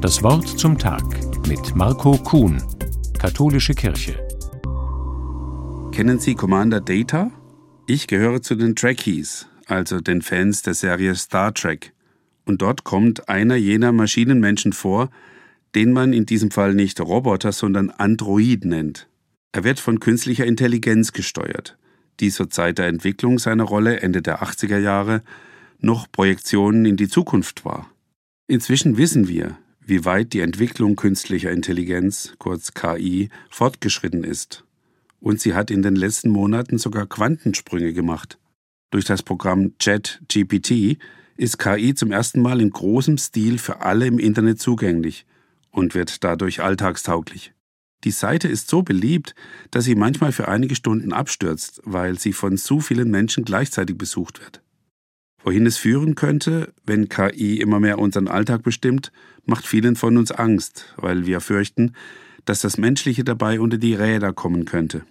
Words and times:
Das 0.00 0.22
Wort 0.22 0.48
zum 0.58 0.78
Tag 0.78 1.02
mit 1.46 1.76
Marco 1.76 2.16
Kuhn, 2.16 2.62
Katholische 3.18 3.74
Kirche. 3.74 4.14
Kennen 5.92 6.18
Sie 6.18 6.34
Commander 6.34 6.80
Data? 6.80 7.30
Ich 7.86 8.06
gehöre 8.06 8.40
zu 8.40 8.54
den 8.54 8.74
Trekkies, 8.74 9.46
also 9.66 10.00
den 10.00 10.22
Fans 10.22 10.62
der 10.62 10.72
Serie 10.72 11.14
Star 11.16 11.52
Trek. 11.52 11.92
Und 12.46 12.62
dort 12.62 12.82
kommt 12.84 13.28
einer 13.28 13.56
jener 13.56 13.92
Maschinenmenschen 13.92 14.72
vor, 14.72 15.10
den 15.74 15.92
man 15.92 16.14
in 16.14 16.24
diesem 16.24 16.50
Fall 16.50 16.72
nicht 16.72 16.98
Roboter, 16.98 17.52
sondern 17.52 17.90
Android 17.90 18.64
nennt. 18.64 19.06
Er 19.52 19.64
wird 19.64 19.80
von 19.80 20.00
künstlicher 20.00 20.46
Intelligenz 20.46 21.12
gesteuert, 21.12 21.76
die 22.20 22.30
zur 22.30 22.48
Zeit 22.48 22.78
der 22.78 22.86
Entwicklung 22.86 23.38
seiner 23.38 23.64
Rolle 23.64 24.00
Ende 24.00 24.22
der 24.22 24.42
80er 24.42 24.78
Jahre 24.78 25.22
noch 25.78 26.10
Projektionen 26.10 26.86
in 26.86 26.96
die 26.96 27.08
Zukunft 27.08 27.66
war. 27.66 27.90
Inzwischen 28.46 28.96
wissen 28.96 29.28
wir, 29.28 29.58
wie 29.84 30.04
weit 30.04 30.32
die 30.32 30.40
Entwicklung 30.40 30.96
künstlicher 30.96 31.50
Intelligenz, 31.50 32.34
kurz 32.38 32.74
KI, 32.74 33.28
fortgeschritten 33.50 34.24
ist. 34.24 34.64
Und 35.20 35.40
sie 35.40 35.54
hat 35.54 35.70
in 35.70 35.82
den 35.82 35.96
letzten 35.96 36.30
Monaten 36.30 36.78
sogar 36.78 37.06
Quantensprünge 37.06 37.92
gemacht. 37.92 38.38
Durch 38.90 39.04
das 39.04 39.22
Programm 39.22 39.74
ChatGPT 39.78 40.98
ist 41.36 41.58
KI 41.58 41.94
zum 41.94 42.12
ersten 42.12 42.42
Mal 42.42 42.60
in 42.60 42.70
großem 42.70 43.18
Stil 43.18 43.58
für 43.58 43.80
alle 43.80 44.06
im 44.06 44.18
Internet 44.18 44.60
zugänglich 44.60 45.26
und 45.70 45.94
wird 45.94 46.24
dadurch 46.24 46.60
alltagstauglich. 46.62 47.52
Die 48.04 48.10
Seite 48.10 48.48
ist 48.48 48.68
so 48.68 48.82
beliebt, 48.82 49.34
dass 49.70 49.84
sie 49.84 49.94
manchmal 49.94 50.32
für 50.32 50.48
einige 50.48 50.74
Stunden 50.74 51.12
abstürzt, 51.12 51.82
weil 51.84 52.18
sie 52.18 52.32
von 52.32 52.56
zu 52.56 52.80
vielen 52.80 53.10
Menschen 53.10 53.44
gleichzeitig 53.44 53.98
besucht 53.98 54.40
wird. 54.40 54.62
Wohin 55.42 55.66
es 55.66 55.78
führen 55.78 56.14
könnte, 56.14 56.72
wenn 56.84 57.08
KI 57.08 57.60
immer 57.60 57.80
mehr 57.80 57.98
unseren 57.98 58.28
Alltag 58.28 58.62
bestimmt, 58.62 59.10
macht 59.46 59.66
vielen 59.66 59.96
von 59.96 60.18
uns 60.18 60.32
Angst, 60.32 60.94
weil 60.96 61.26
wir 61.26 61.40
fürchten, 61.40 61.94
dass 62.44 62.60
das 62.60 62.78
Menschliche 62.78 63.24
dabei 63.24 63.60
unter 63.60 63.78
die 63.78 63.94
Räder 63.94 64.32
kommen 64.32 64.64
könnte. 64.64 65.02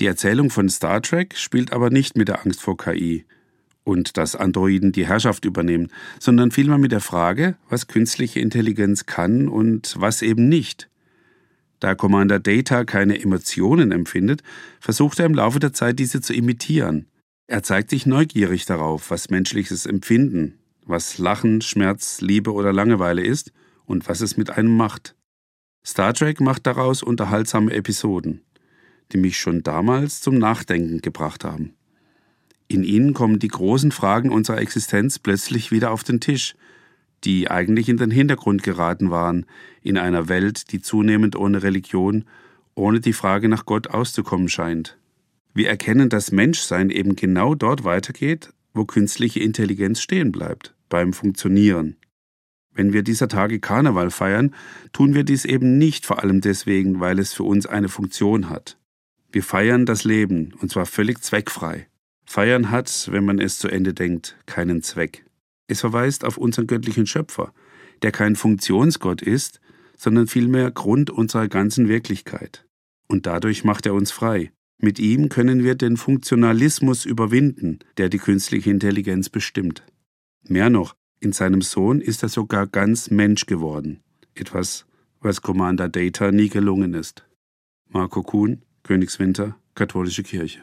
Die 0.00 0.06
Erzählung 0.06 0.50
von 0.50 0.68
Star 0.68 1.02
Trek 1.02 1.36
spielt 1.36 1.72
aber 1.72 1.90
nicht 1.90 2.16
mit 2.16 2.28
der 2.28 2.44
Angst 2.44 2.60
vor 2.60 2.76
KI 2.76 3.24
und 3.84 4.16
dass 4.16 4.34
Androiden 4.34 4.92
die 4.92 5.06
Herrschaft 5.06 5.44
übernehmen, 5.44 5.88
sondern 6.18 6.50
vielmehr 6.50 6.78
mit 6.78 6.90
der 6.90 7.00
Frage, 7.00 7.56
was 7.68 7.86
künstliche 7.86 8.40
Intelligenz 8.40 9.06
kann 9.06 9.48
und 9.48 9.94
was 9.98 10.22
eben 10.22 10.48
nicht. 10.48 10.88
Da 11.80 11.94
Commander 11.94 12.40
Data 12.40 12.84
keine 12.84 13.20
Emotionen 13.20 13.92
empfindet, 13.92 14.42
versucht 14.80 15.20
er 15.20 15.26
im 15.26 15.34
Laufe 15.34 15.60
der 15.60 15.74
Zeit 15.74 15.98
diese 15.98 16.20
zu 16.20 16.32
imitieren. 16.32 17.06
Er 17.46 17.62
zeigt 17.62 17.90
sich 17.90 18.06
neugierig 18.06 18.64
darauf, 18.64 19.10
was 19.10 19.28
menschliches 19.28 19.84
Empfinden, 19.84 20.58
was 20.86 21.18
Lachen, 21.18 21.60
Schmerz, 21.60 22.22
Liebe 22.22 22.52
oder 22.52 22.72
Langeweile 22.72 23.22
ist 23.22 23.52
und 23.84 24.08
was 24.08 24.22
es 24.22 24.38
mit 24.38 24.50
einem 24.50 24.74
macht. 24.74 25.14
Star 25.86 26.14
Trek 26.14 26.40
macht 26.40 26.66
daraus 26.66 27.02
unterhaltsame 27.02 27.74
Episoden, 27.74 28.40
die 29.12 29.18
mich 29.18 29.38
schon 29.38 29.62
damals 29.62 30.22
zum 30.22 30.38
Nachdenken 30.38 31.02
gebracht 31.02 31.44
haben. 31.44 31.74
In 32.66 32.82
ihnen 32.82 33.12
kommen 33.12 33.38
die 33.38 33.48
großen 33.48 33.92
Fragen 33.92 34.30
unserer 34.30 34.58
Existenz 34.58 35.18
plötzlich 35.18 35.70
wieder 35.70 35.90
auf 35.90 36.02
den 36.02 36.20
Tisch, 36.20 36.54
die 37.24 37.50
eigentlich 37.50 37.90
in 37.90 37.98
den 37.98 38.10
Hintergrund 38.10 38.62
geraten 38.62 39.10
waren, 39.10 39.44
in 39.82 39.98
einer 39.98 40.28
Welt, 40.28 40.72
die 40.72 40.80
zunehmend 40.80 41.36
ohne 41.36 41.62
Religion, 41.62 42.24
ohne 42.74 43.00
die 43.00 43.12
Frage 43.12 43.50
nach 43.50 43.66
Gott 43.66 43.88
auszukommen 43.88 44.48
scheint. 44.48 44.96
Wir 45.54 45.68
erkennen, 45.68 46.08
dass 46.08 46.32
Menschsein 46.32 46.90
eben 46.90 47.14
genau 47.14 47.54
dort 47.54 47.84
weitergeht, 47.84 48.52
wo 48.74 48.84
künstliche 48.84 49.38
Intelligenz 49.40 50.00
stehen 50.00 50.32
bleibt, 50.32 50.74
beim 50.88 51.12
Funktionieren. 51.12 51.96
Wenn 52.72 52.92
wir 52.92 53.04
dieser 53.04 53.28
Tage 53.28 53.60
Karneval 53.60 54.10
feiern, 54.10 54.52
tun 54.92 55.14
wir 55.14 55.22
dies 55.22 55.44
eben 55.44 55.78
nicht 55.78 56.06
vor 56.06 56.20
allem 56.22 56.40
deswegen, 56.40 56.98
weil 56.98 57.20
es 57.20 57.32
für 57.32 57.44
uns 57.44 57.66
eine 57.66 57.88
Funktion 57.88 58.50
hat. 58.50 58.78
Wir 59.30 59.44
feiern 59.44 59.86
das 59.86 60.02
Leben, 60.02 60.52
und 60.60 60.72
zwar 60.72 60.86
völlig 60.86 61.22
zweckfrei. 61.22 61.86
Feiern 62.24 62.72
hat, 62.72 63.08
wenn 63.12 63.24
man 63.24 63.38
es 63.38 63.60
zu 63.60 63.68
Ende 63.68 63.94
denkt, 63.94 64.36
keinen 64.46 64.82
Zweck. 64.82 65.24
Es 65.68 65.80
verweist 65.80 66.24
auf 66.24 66.36
unseren 66.36 66.66
göttlichen 66.66 67.06
Schöpfer, 67.06 67.52
der 68.02 68.10
kein 68.10 68.34
Funktionsgott 68.34 69.22
ist, 69.22 69.60
sondern 69.96 70.26
vielmehr 70.26 70.72
Grund 70.72 71.10
unserer 71.10 71.46
ganzen 71.46 71.88
Wirklichkeit. 71.88 72.66
Und 73.06 73.26
dadurch 73.26 73.62
macht 73.62 73.86
er 73.86 73.94
uns 73.94 74.10
frei. 74.10 74.50
Mit 74.78 74.98
ihm 74.98 75.28
können 75.28 75.64
wir 75.64 75.74
den 75.74 75.96
Funktionalismus 75.96 77.04
überwinden, 77.04 77.78
der 77.96 78.08
die 78.08 78.18
künstliche 78.18 78.70
Intelligenz 78.70 79.28
bestimmt. 79.28 79.84
Mehr 80.46 80.70
noch, 80.70 80.94
in 81.20 81.32
seinem 81.32 81.62
Sohn 81.62 82.00
ist 82.00 82.22
er 82.22 82.28
sogar 82.28 82.66
ganz 82.66 83.10
Mensch 83.10 83.46
geworden. 83.46 84.00
Etwas, 84.34 84.86
was 85.20 85.40
Commander 85.40 85.88
Data 85.88 86.30
nie 86.32 86.48
gelungen 86.48 86.92
ist. 86.94 87.26
Marco 87.88 88.22
Kuhn, 88.22 88.62
Königswinter, 88.82 89.56
Katholische 89.74 90.22
Kirche. 90.22 90.60